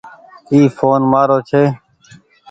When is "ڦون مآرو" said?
0.77-1.37